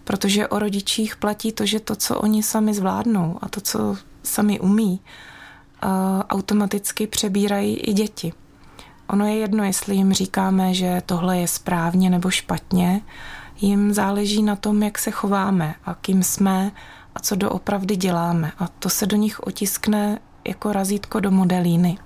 Protože 0.05 0.49
o 0.49 0.59
rodičích 0.59 1.17
platí 1.17 1.53
to, 1.53 1.67
že 1.67 1.81
to, 1.81 1.97
co 1.97 2.21
oni 2.21 2.43
sami 2.43 2.75
zvládnou 2.75 3.39
a 3.43 3.49
to, 3.49 3.61
co 3.61 3.97
sami 4.23 4.61
umí, 4.61 5.01
automaticky 6.29 7.07
přebírají 7.07 7.77
i 7.77 7.93
děti. 7.93 8.33
Ono 9.09 9.27
je 9.27 9.37
jedno, 9.37 9.65
jestli 9.65 9.95
jim 9.95 10.13
říkáme, 10.13 10.75
že 10.75 11.03
tohle 11.07 11.39
je 11.39 11.49
správně 11.49 12.11
nebo 12.11 12.31
špatně, 12.31 13.01
jim 13.61 13.93
záleží 13.93 14.43
na 14.43 14.57
tom, 14.57 14.83
jak 14.83 14.99
se 14.99 15.11
chováme 15.11 15.75
a 15.85 15.95
kým 15.95 16.23
jsme 16.23 16.73
a 17.15 17.21
co 17.21 17.37
doopravdy 17.37 17.97
děláme. 17.97 18.53
A 18.59 18.69
to 18.69 18.89
se 18.89 19.07
do 19.07 19.17
nich 19.17 19.41
otiskne 19.41 20.19
jako 20.49 20.73
razítko 20.73 21.21
do 21.21 21.31
modelíny. 21.31 21.99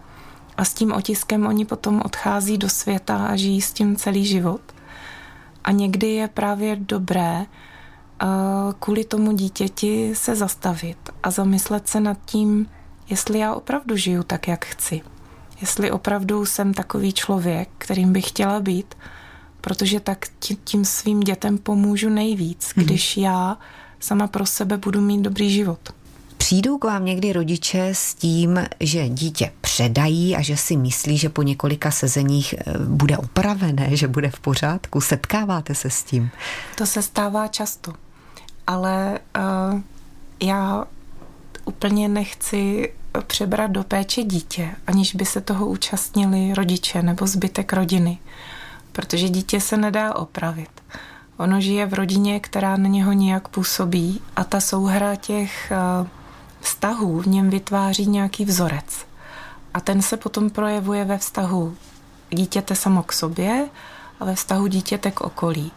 A 0.57 0.65
s 0.65 0.75
tím 0.75 0.93
otiskem 0.93 1.47
oni 1.47 1.65
potom 1.65 2.03
odchází 2.05 2.59
do 2.59 2.69
světa 2.69 3.27
a 3.27 3.37
žijí 3.37 3.61
s 3.61 3.73
tím 3.73 3.97
celý 3.97 4.27
život. 4.27 4.61
A 5.65 5.73
někdy 5.73 6.07
je 6.07 6.29
právě 6.29 6.77
dobré 6.77 7.47
kvůli 8.79 9.05
tomu 9.05 9.33
dítěti 9.33 10.15
se 10.15 10.37
zastavit 10.37 10.99
a 11.23 11.31
zamyslet 11.31 11.89
se 11.89 12.01
nad 12.01 12.19
tím, 12.25 12.67
jestli 13.11 13.39
já 13.39 13.55
opravdu 13.55 13.97
žiju 13.97 14.23
tak, 14.23 14.49
jak 14.49 14.65
chci. 14.65 15.01
Jestli 15.61 15.91
opravdu 15.91 16.47
jsem 16.47 16.75
takový 16.75 17.13
člověk, 17.13 17.69
kterým 17.79 18.13
bych 18.13 18.29
chtěla 18.29 18.61
být, 18.61 18.95
protože 19.61 20.01
tak 20.01 20.27
tím 20.65 20.85
svým 20.85 21.21
dětem 21.21 21.59
pomůžu 21.59 22.09
nejvíc, 22.09 22.73
mhm. 22.77 22.87
když 22.87 23.17
já 23.17 23.59
sama 24.01 24.27
pro 24.27 24.47
sebe 24.47 24.77
budu 24.77 25.01
mít 25.01 25.23
dobrý 25.23 25.51
život. 25.51 25.95
Přijdou 26.49 26.79
k 26.79 26.85
vám 26.85 27.05
někdy 27.05 27.33
rodiče 27.33 27.89
s 27.93 28.15
tím, 28.15 28.61
že 28.81 29.09
dítě 29.09 29.53
předají 29.61 30.37
a 30.37 30.43
že 30.43 30.57
si 30.57 30.77
myslí, 30.77 31.19
že 31.19 31.29
po 31.29 31.43
několika 31.43 31.91
sezeních 31.91 32.55
eh, 32.59 32.79
bude 32.79 33.17
opravené, 33.19 33.97
že 33.97 34.09
bude 34.09 34.31
v 34.31 34.41
pořádku? 34.41 35.01
Setkáváte 35.01 35.75
se 35.75 35.91
s 35.91 36.03
tím? 36.03 36.31
To 36.75 36.87
se 36.87 37.03
stává 37.03 37.49
často, 37.49 37.93
ale 38.67 39.19
uh, 39.73 39.81
já 40.43 40.85
úplně 41.65 42.09
nechci 42.09 42.93
přebrat 43.27 43.71
do 43.71 43.85
péče 43.85 44.23
dítě, 44.23 44.71
aniž 44.87 45.15
by 45.15 45.25
se 45.25 45.41
toho 45.41 45.67
účastnili 45.67 46.55
rodiče 46.55 47.03
nebo 47.03 47.27
zbytek 47.27 47.73
rodiny, 47.73 48.19
protože 48.93 49.29
dítě 49.29 49.61
se 49.61 49.77
nedá 49.77 50.17
opravit. 50.17 50.71
Ono 51.37 51.61
žije 51.61 51.87
v 51.87 51.95
rodině, 51.95 52.41
která 52.41 52.77
na 52.77 52.89
něho 52.89 53.13
nějak 53.13 53.49
působí 53.49 54.21
a 54.37 54.45
ta 54.45 54.61
souhra 54.61 55.17
těch 55.17 55.73
uh, 56.01 56.09
vztahů 56.61 57.21
v 57.21 57.27
něm 57.27 57.51
vytváří 57.51 58.07
nějaký 58.07 58.45
vzorec. 58.45 59.07
A 59.75 59.81
ten 59.81 60.03
se 60.03 60.17
potom 60.17 60.51
projevuje 60.51 61.05
ve 61.05 61.19
vztahu 61.19 61.77
dítěte 62.31 62.75
samo 62.75 63.03
k 63.03 63.13
sobě 63.13 63.69
a 64.21 64.25
ve 64.25 64.35
vztahu 64.35 64.67
dítěte 64.67 65.11
k 65.11 65.21
okolí. 65.21 65.73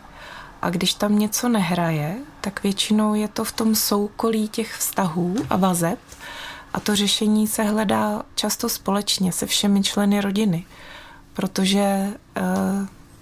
A 0.62 0.70
když 0.70 0.94
tam 0.94 1.20
něco 1.20 1.50
nehraje, 1.50 2.16
tak 2.42 2.64
většinou 2.64 3.14
je 3.14 3.28
to 3.28 3.44
v 3.44 3.52
tom 3.52 3.76
soukolí 3.76 4.48
těch 4.48 4.76
vztahů 4.76 5.36
a 5.50 5.58
vazeb 5.58 6.00
a 6.74 6.80
to 6.80 6.96
řešení 6.96 7.48
se 7.48 7.64
hledá 7.64 8.24
často 8.36 8.70
společně 8.70 9.32
se 9.32 9.46
všemi 9.46 9.84
členy 9.84 10.22
rodiny, 10.22 10.66
protože 11.34 11.80
e, 11.80 12.14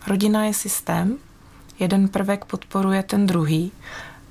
rodina 0.08 0.44
je 0.44 0.54
systém, 0.54 1.18
jeden 1.80 2.08
prvek 2.08 2.46
podporuje 2.46 3.04
ten 3.04 3.28
druhý 3.28 3.72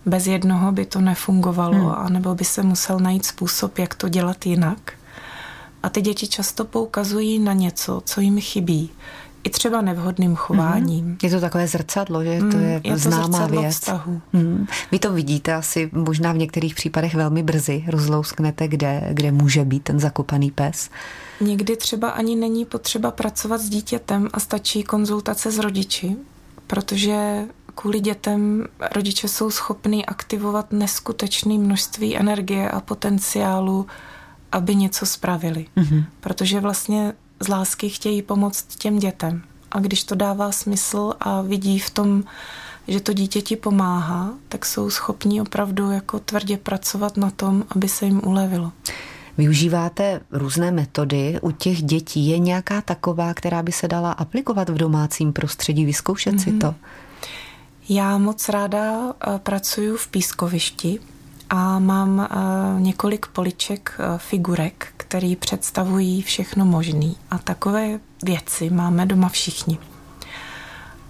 bez 0.09 0.27
jednoho 0.27 0.73
by 0.73 0.87
to 0.87 1.01
nefungovalo, 1.01 1.75
hmm. 1.75 2.07
anebo 2.07 2.35
by 2.35 2.45
se 2.45 2.63
musel 2.63 2.99
najít 2.99 3.27
způsob, 3.27 3.79
jak 3.79 3.95
to 3.95 4.09
dělat 4.09 4.47
jinak. 4.47 4.93
A 5.83 5.89
ty 5.89 6.01
děti 6.01 6.27
často 6.27 6.65
poukazují 6.65 7.39
na 7.39 7.53
něco, 7.53 8.03
co 8.05 8.21
jim 8.21 8.41
chybí. 8.41 8.91
I 9.45 9.51
třeba 9.51 9.81
nevhodným 9.81 10.37
chováním. 10.37 11.05
Hmm. 11.05 11.17
Je 11.23 11.31
to 11.31 11.41
takové 11.41 11.67
zrcadlo, 11.67 12.25
že 12.25 12.41
to 12.51 12.57
je, 12.57 12.81
je 12.85 12.93
to 12.93 12.99
známá 12.99 13.47
věc. 13.47 13.75
Vztahu. 13.75 14.21
Hmm. 14.33 14.67
Vy 14.93 14.99
to 14.99 15.13
vidíte 15.13 15.55
asi 15.55 15.91
možná 15.93 16.33
v 16.33 16.37
některých 16.37 16.75
případech 16.75 17.15
velmi 17.15 17.43
brzy. 17.43 17.85
Rozlousknete, 17.87 18.69
kde, 18.69 19.09
kde 19.13 19.33
může 19.33 19.65
být 19.65 19.83
ten 19.83 20.01
zakopaný 20.01 20.51
pes. 20.51 20.91
Někdy 21.41 21.77
třeba 21.77 22.09
ani 22.09 22.37
není 22.37 22.65
potřeba 22.65 23.11
pracovat 23.11 23.61
s 23.61 23.69
dítětem 23.69 24.29
a 24.33 24.41
stačí 24.41 24.83
konzultace 24.83 25.51
s 25.51 25.59
rodiči, 25.59 26.17
protože 26.67 27.45
kvůli 27.81 28.01
dětem 28.01 28.67
rodiče 28.95 29.29
jsou 29.29 29.51
schopní 29.51 30.07
aktivovat 30.07 30.73
neskutečné 30.73 31.59
množství 31.59 32.17
energie 32.17 32.71
a 32.71 32.81
potenciálu, 32.81 33.87
aby 34.53 34.75
něco 34.75 35.07
spravili. 35.07 35.67
Mm-hmm. 35.77 36.05
Protože 36.21 36.61
vlastně 36.61 37.13
z 37.41 37.49
lásky 37.49 37.89
chtějí 37.89 38.23
pomoct 38.23 38.77
těm 38.77 38.99
dětem. 38.99 39.43
A 39.71 39.81
když 39.81 40.05
to 40.05 40.15
dává 40.15 40.53
smysl 40.53 41.13
a 41.21 41.43
vidí 41.43 41.79
v 41.79 41.91
tom, 41.91 42.25
že 42.89 43.01
to 43.01 43.13
dítě 43.13 43.43
ti 43.43 43.57
pomáhá, 43.57 44.31
tak 44.49 44.67
jsou 44.67 44.91
schopní 44.91 45.41
opravdu 45.41 45.91
jako 45.91 46.19
tvrdě 46.19 46.57
pracovat 46.57 47.17
na 47.17 47.31
tom, 47.31 47.65
aby 47.71 47.89
se 47.89 48.05
jim 48.05 48.21
ulevilo. 48.25 48.73
Využíváte 49.39 50.21
různé 50.31 50.71
metody. 50.71 51.39
U 51.43 51.51
těch 51.51 51.83
dětí 51.83 52.29
je 52.29 52.39
nějaká 52.39 52.81
taková, 52.81 53.35
která 53.35 53.63
by 53.63 53.73
se 53.73 53.89
dala 53.89 54.13
aplikovat 54.13 54.69
v 54.69 54.79
domácím 54.79 55.33
prostředí, 55.33 55.85
vyzkoušet 55.85 56.35
mm-hmm. 56.35 56.45
si 56.45 56.51
mhm. 56.51 56.59
to? 56.59 56.75
Já 57.91 58.19
moc 58.19 58.49
ráda 58.49 59.01
eh, 59.11 59.39
pracuji 59.39 59.97
v 59.97 60.09
pískovišti 60.09 61.01
a 61.51 61.79
mám 61.79 62.21
eh, 62.21 62.81
několik 62.81 63.27
poliček 63.27 63.99
eh, 63.99 64.19
figurek, 64.19 64.89
které 64.97 65.35
představují 65.41 66.23
všechno 66.23 66.65
možné. 66.65 67.11
A 67.31 67.39
takové 67.39 68.01
věci 68.25 68.71
máme 68.71 69.07
doma 69.07 69.29
všichni. 69.29 69.79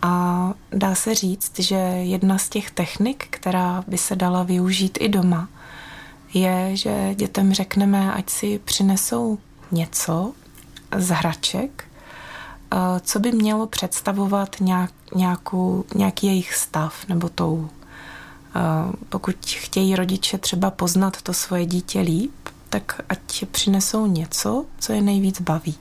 A 0.02 0.54
dá 0.72 0.94
se 0.94 1.14
říct, 1.14 1.58
že 1.58 1.74
jedna 1.74 2.38
z 2.38 2.48
těch 2.48 2.70
technik, 2.70 3.26
která 3.30 3.84
by 3.86 3.98
se 3.98 4.16
dala 4.16 4.42
využít 4.42 4.98
i 5.00 5.08
doma, 5.08 5.48
je, 6.34 6.76
že 6.76 7.14
dětem 7.14 7.54
řekneme, 7.54 8.12
ať 8.12 8.30
si 8.30 8.60
přinesou 8.64 9.38
něco 9.72 10.32
z 10.96 11.08
hraček, 11.08 11.87
co 13.00 13.18
by 13.18 13.32
mělo 13.32 13.66
představovat 13.66 14.56
nějak, 14.60 14.92
nějakou, 15.14 15.84
nějaký 15.94 16.26
jejich 16.26 16.54
stav 16.54 16.94
nebo 17.08 17.28
tou. 17.28 17.68
Pokud 19.08 19.36
chtějí 19.46 19.96
rodiče 19.96 20.38
třeba 20.38 20.70
poznat 20.70 21.22
to 21.22 21.32
svoje 21.32 21.66
dítě 21.66 22.00
líp, 22.00 22.32
tak 22.68 23.00
ať 23.08 23.44
přinesou 23.50 24.06
něco, 24.06 24.64
co 24.78 24.92
je 24.92 25.02
nejvíc 25.02 25.40
baví. 25.40 25.74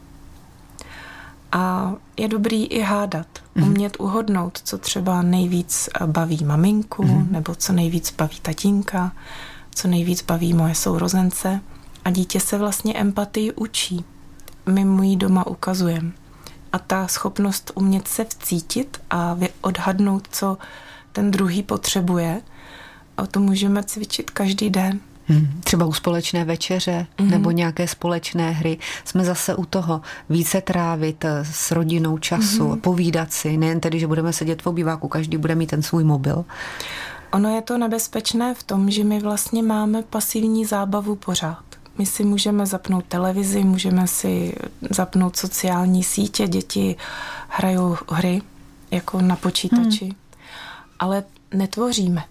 A 1.52 1.94
je 2.18 2.28
dobrý 2.28 2.66
i 2.66 2.82
hádat, 2.82 3.28
mm. 3.56 3.64
umět 3.64 4.00
uhodnout, 4.00 4.62
co 4.64 4.78
třeba 4.78 5.22
nejvíc 5.22 5.90
baví 6.06 6.46
maminku, 6.46 7.04
mm. 7.04 7.28
nebo 7.32 7.56
co 7.56 7.74
nejvíc 7.74 8.14
baví 8.18 8.38
tatínka, 8.42 9.12
co 9.76 9.88
nejvíc 9.88 10.22
baví 10.22 10.54
moje 10.54 10.76
sourozence. 10.76 11.62
A 12.06 12.10
dítě 12.10 12.40
se 12.40 12.58
vlastně 12.58 12.94
empatii 12.94 13.52
učí. 13.52 14.06
My 14.70 14.86
mu 14.86 15.04
ji 15.04 15.16
doma 15.16 15.48
ukazujeme 15.48 16.12
a 16.74 16.80
ta 16.80 17.08
schopnost 17.08 17.72
umět 17.76 18.08
se 18.08 18.26
vcítit 18.26 19.02
a 19.10 19.38
odhadnout, 19.62 20.28
co 20.32 20.58
ten 21.12 21.32
druhý 21.32 21.64
potřebuje, 21.64 22.42
a 23.18 23.28
to 23.28 23.40
můžeme 23.40 23.84
cvičit 23.84 24.32
každý 24.32 24.70
den. 24.70 25.00
Hmm, 25.30 25.62
třeba 25.64 25.86
u 25.86 25.94
společné 25.94 26.46
večeře 26.46 27.08
hmm. 27.20 27.30
nebo 27.30 27.52
nějaké 27.52 27.88
společné 27.88 28.52
hry. 28.52 28.78
Jsme 29.06 29.26
zase 29.26 29.56
u 29.56 29.66
toho 29.66 30.02
více 30.30 30.62
trávit 30.62 31.26
eh, 31.26 31.46
s 31.46 31.72
rodinou 31.72 32.18
času, 32.18 32.70
hmm. 32.70 32.82
povídat 32.82 33.32
si, 33.34 33.58
nejen 33.58 33.80
tedy, 33.80 34.00
že 34.00 34.08
budeme 34.08 34.34
sedět 34.34 34.62
v 34.62 34.68
obýváku, 34.68 35.08
každý 35.08 35.38
bude 35.38 35.56
mít 35.56 35.70
ten 35.70 35.82
svůj 35.82 36.04
mobil. 36.04 36.46
Ono 37.32 37.56
je 37.56 37.62
to 37.62 37.78
nebezpečné 37.78 38.54
v 38.54 38.64
tom, 38.64 38.92
že 38.92 39.04
my 39.04 39.20
vlastně 39.20 39.64
máme 39.64 40.04
pasivní 40.04 40.66
zábavu 40.66 41.16
pořád. 41.16 41.67
My 41.98 42.06
si 42.06 42.24
můžeme 42.24 42.66
zapnout 42.66 43.06
televizi, 43.06 43.64
můžeme 43.64 44.08
si 44.08 44.56
zapnout 44.90 45.38
sociální 45.38 46.04
sítě, 46.04 46.48
děti 46.48 46.96
hrajou 47.50 47.98
hry 48.10 48.42
jako 48.92 49.22
na 49.22 49.36
počítači, 49.36 50.06
hmm. 50.06 50.16
ale 51.00 51.24
netvoříme. 51.54 52.24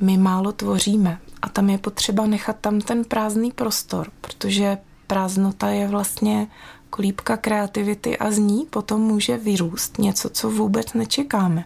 My 0.00 0.16
málo 0.16 0.52
tvoříme 0.52 1.18
a 1.42 1.48
tam 1.48 1.70
je 1.70 1.78
potřeba 1.78 2.26
nechat 2.26 2.56
tam 2.60 2.80
ten 2.80 3.04
prázdný 3.04 3.52
prostor, 3.52 4.10
protože 4.20 4.78
prázdnota 5.06 5.68
je 5.68 5.88
vlastně 5.88 6.46
kolíbka 6.90 7.36
kreativity 7.36 8.18
a 8.18 8.30
z 8.30 8.38
ní 8.38 8.66
potom 8.70 9.00
může 9.00 9.36
vyrůst 9.36 9.98
něco, 9.98 10.28
co 10.28 10.50
vůbec 10.50 10.92
nečekáme. 10.92 11.64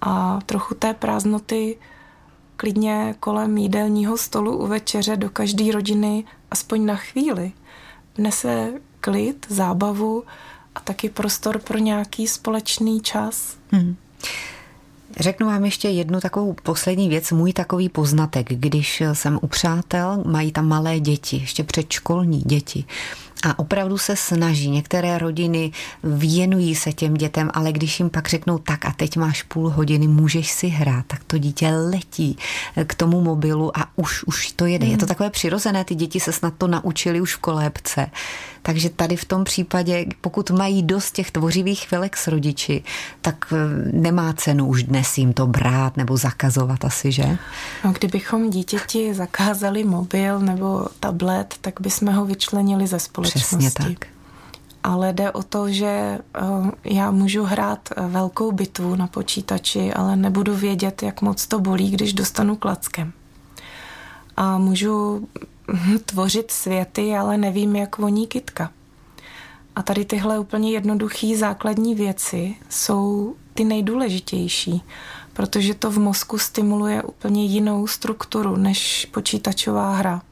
A 0.00 0.38
trochu 0.46 0.74
té 0.74 0.94
prázdnoty 0.94 1.78
klidně 2.60 3.14
kolem 3.20 3.58
jídelního 3.58 4.16
stolu 4.16 4.56
u 4.56 4.66
večeře 4.66 5.16
do 5.16 5.30
každé 5.30 5.72
rodiny 5.72 6.24
aspoň 6.50 6.86
na 6.86 6.96
chvíli 6.96 7.52
vnese 8.18 8.72
klid, 9.00 9.46
zábavu 9.48 10.24
a 10.74 10.80
taky 10.80 11.08
prostor 11.08 11.58
pro 11.58 11.78
nějaký 11.78 12.28
společný 12.28 13.00
čas. 13.00 13.56
Hmm. 13.70 13.96
Řeknu 15.20 15.46
vám 15.46 15.64
ještě 15.64 15.88
jednu 15.88 16.20
takovou 16.20 16.56
poslední 16.62 17.08
věc, 17.08 17.30
můj 17.30 17.52
takový 17.52 17.88
poznatek, 17.88 18.46
když 18.48 19.02
jsem 19.12 19.38
u 19.42 19.46
přátel, 19.46 20.22
mají 20.26 20.52
tam 20.52 20.68
malé 20.68 21.00
děti, 21.00 21.36
ještě 21.36 21.64
předškolní 21.64 22.40
děti 22.40 22.84
a 23.44 23.58
opravdu 23.58 23.98
se 23.98 24.16
snaží. 24.16 24.70
Některé 24.70 25.18
rodiny 25.18 25.72
věnují 26.04 26.74
se 26.74 26.92
těm 26.92 27.14
dětem, 27.14 27.50
ale 27.54 27.72
když 27.72 28.00
jim 28.00 28.10
pak 28.10 28.28
řeknou 28.28 28.58
tak 28.58 28.84
a 28.84 28.92
teď 28.92 29.16
máš 29.16 29.42
půl 29.42 29.70
hodiny, 29.70 30.08
můžeš 30.08 30.50
si 30.50 30.68
hrát, 30.68 31.06
tak 31.06 31.24
to 31.24 31.38
dítě 31.38 31.68
letí 31.68 32.38
k 32.84 32.94
tomu 32.94 33.20
mobilu 33.20 33.78
a 33.78 33.88
už, 33.96 34.24
už 34.24 34.52
to 34.52 34.66
jede. 34.66 34.86
Mm. 34.86 34.92
Je 34.92 34.98
to 34.98 35.04
hmm. 35.04 35.08
takové 35.08 35.30
přirozené, 35.30 35.84
ty 35.84 35.94
děti 35.94 36.20
se 36.20 36.32
snad 36.32 36.54
to 36.58 36.66
naučili 36.66 37.20
už 37.20 37.34
v 37.34 37.38
kolébce. 37.38 38.10
Takže 38.62 38.90
tady 38.90 39.16
v 39.16 39.24
tom 39.24 39.44
případě, 39.44 40.06
pokud 40.20 40.50
mají 40.50 40.82
dost 40.82 41.12
těch 41.12 41.30
tvořivých 41.30 41.80
chvilek 41.80 42.16
s 42.16 42.26
rodiči, 42.26 42.82
tak 43.20 43.52
eh, 43.52 43.56
nemá 43.92 44.32
cenu 44.32 44.66
už 44.66 44.82
dnes 44.82 45.18
jim 45.18 45.32
to 45.32 45.46
brát 45.46 45.96
nebo 45.96 46.16
zakazovat 46.16 46.84
asi, 46.84 47.12
že? 47.12 47.38
No, 47.84 47.92
kdybychom 47.92 48.50
dítěti 48.50 49.14
zakázali 49.14 49.84
mobil 49.84 50.40
nebo 50.40 50.86
tablet, 51.00 51.54
tak 51.60 51.80
bychom 51.80 52.12
ho 52.12 52.24
vyčlenili 52.24 52.86
ze 52.86 52.98
společnosti. 52.98 53.29
Přesně 53.34 53.70
tak. 53.70 54.06
Ale 54.82 55.12
jde 55.12 55.32
o 55.32 55.42
to, 55.42 55.68
že 55.68 55.86
eh, 55.86 56.40
já 56.84 57.10
můžu 57.10 57.44
hrát 57.44 57.88
eh, 57.96 58.06
velkou 58.06 58.52
bitvu 58.52 58.96
na 58.96 59.06
počítači, 59.06 59.92
ale 59.92 60.16
nebudu 60.16 60.54
vědět, 60.54 61.02
jak 61.02 61.22
moc 61.22 61.46
to 61.46 61.60
bolí, 61.60 61.90
když 61.90 62.12
dostanu 62.12 62.56
klackem. 62.56 63.12
A 64.36 64.58
můžu 64.58 65.28
tvořit 66.04 66.50
světy, 66.50 67.16
ale 67.16 67.36
nevím, 67.36 67.76
jak 67.76 67.98
voní 67.98 68.26
kytka. 68.26 68.70
A 69.76 69.82
tady 69.82 70.04
tyhle 70.04 70.38
úplně 70.38 70.72
jednoduché 70.72 71.36
základní 71.36 71.94
věci 71.94 72.56
jsou 72.68 73.34
ty 73.54 73.64
nejdůležitější, 73.64 74.82
protože 75.32 75.74
to 75.74 75.90
v 75.90 75.98
mozku 75.98 76.38
stimuluje 76.38 77.02
úplně 77.02 77.44
jinou 77.44 77.86
strukturu 77.86 78.56
než 78.56 79.08
počítačová 79.10 79.94
hra. 79.94 80.22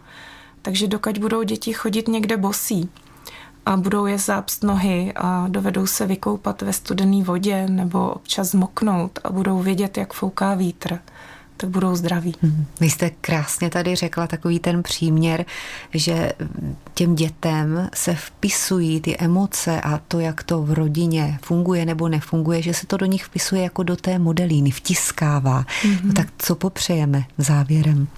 Takže 0.68 0.86
dokud 0.86 1.18
budou 1.18 1.42
děti 1.42 1.72
chodit 1.72 2.08
někde 2.08 2.36
bosí 2.36 2.88
a 3.66 3.76
budou 3.76 4.06
je 4.06 4.18
zápst 4.18 4.64
nohy 4.64 5.12
a 5.16 5.46
dovedou 5.48 5.86
se 5.86 6.06
vykoupat 6.06 6.62
ve 6.62 6.72
studené 6.72 7.24
vodě 7.24 7.66
nebo 7.68 8.10
občas 8.10 8.50
zmoknout 8.50 9.18
a 9.24 9.32
budou 9.32 9.62
vědět, 9.62 9.98
jak 9.98 10.12
fouká 10.12 10.54
vítr, 10.54 10.98
tak 11.56 11.70
budou 11.70 11.96
zdraví. 11.96 12.34
Hmm. 12.42 12.66
Vy 12.80 12.90
jste 12.90 13.10
krásně 13.10 13.70
tady 13.70 13.94
řekla 13.94 14.26
takový 14.26 14.58
ten 14.58 14.82
příměr, 14.82 15.44
že 15.94 16.32
těm 16.94 17.14
dětem 17.14 17.88
se 17.94 18.14
vpisují 18.14 19.00
ty 19.00 19.16
emoce 19.16 19.80
a 19.80 20.00
to, 20.08 20.20
jak 20.20 20.42
to 20.42 20.62
v 20.62 20.72
rodině 20.72 21.38
funguje 21.42 21.86
nebo 21.86 22.08
nefunguje, 22.08 22.62
že 22.62 22.74
se 22.74 22.86
to 22.86 22.96
do 22.96 23.06
nich 23.06 23.24
vpisuje 23.24 23.62
jako 23.62 23.82
do 23.82 23.96
té 23.96 24.18
modelíny, 24.18 24.70
vtiskává. 24.70 25.62
Mm-hmm. 25.62 26.00
No 26.04 26.12
tak 26.12 26.28
co 26.38 26.54
popřejeme 26.54 27.24
závěrem? 27.38 28.08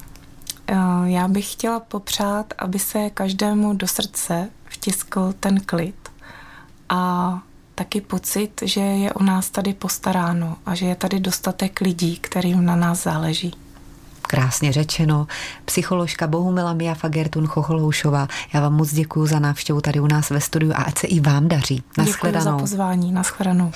Eh, 0.71 0.75
já 1.03 1.27
bych 1.27 1.51
chtěla 1.51 1.79
popřát, 1.79 2.53
aby 2.57 2.79
se 2.79 3.09
každému 3.09 3.73
do 3.73 3.87
srdce 3.87 4.49
vtiskl 4.65 5.33
ten 5.39 5.59
klid 5.59 6.09
a 6.89 7.39
taky 7.75 8.01
pocit, 8.01 8.61
že 8.65 8.81
je 8.81 9.13
o 9.13 9.23
nás 9.23 9.49
tady 9.49 9.73
postaráno 9.73 10.57
a 10.65 10.75
že 10.75 10.85
je 10.85 10.95
tady 10.95 11.19
dostatek 11.19 11.81
lidí, 11.81 12.17
kterým 12.17 12.65
na 12.65 12.75
nás 12.75 13.03
záleží. 13.03 13.53
Krásně 14.21 14.71
řečeno. 14.71 15.27
Psycholožka 15.65 16.27
Bohumila 16.27 16.73
Mia 16.73 16.93
Fagertun 16.93 17.47
Chocholoušová. 17.47 18.27
Já 18.53 18.61
vám 18.61 18.73
moc 18.73 18.93
děkuji 18.93 19.25
za 19.25 19.39
návštěvu 19.39 19.81
tady 19.81 19.99
u 19.99 20.07
nás 20.07 20.29
ve 20.29 20.41
studiu 20.41 20.71
a 20.75 20.83
ať 20.83 20.97
se 20.97 21.07
i 21.07 21.19
vám 21.19 21.47
daří. 21.47 21.83
Děkuji 22.03 22.33
za 22.39 22.57
pozvání. 22.57 23.11
Naschledanou. 23.11 23.71